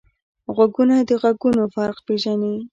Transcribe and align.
غوږونه 0.55 0.95
د 1.09 1.11
غږونو 1.21 1.63
فرق 1.73 1.97
پېژني 2.05 2.55